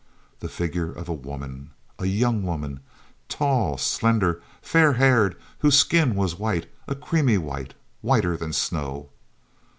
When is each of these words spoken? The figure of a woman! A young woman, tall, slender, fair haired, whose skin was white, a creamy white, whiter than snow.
The 0.39 0.49
figure 0.49 0.91
of 0.91 1.07
a 1.09 1.13
woman! 1.13 1.69
A 1.99 2.07
young 2.07 2.41
woman, 2.41 2.79
tall, 3.29 3.77
slender, 3.77 4.41
fair 4.59 4.93
haired, 4.93 5.35
whose 5.59 5.77
skin 5.77 6.15
was 6.15 6.39
white, 6.39 6.65
a 6.87 6.95
creamy 6.95 7.37
white, 7.37 7.75
whiter 8.01 8.35
than 8.35 8.51
snow. 8.51 9.11